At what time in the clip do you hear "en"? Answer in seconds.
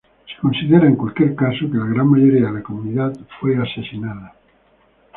0.87-0.95